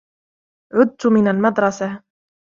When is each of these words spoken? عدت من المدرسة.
عدت 0.73 1.07
من 1.07 1.27
المدرسة. 1.27 2.03